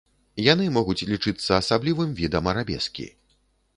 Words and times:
Яны 0.45 0.65
могуць 0.77 1.05
лічыцца 1.11 1.51
асаблівым 1.61 2.17
відам 2.21 2.43
арабескі. 2.55 3.07